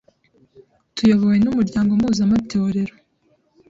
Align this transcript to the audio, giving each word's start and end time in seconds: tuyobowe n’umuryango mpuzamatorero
tuyobowe 0.95 1.35
n’umuryango 1.39 1.91
mpuzamatorero 1.99 2.93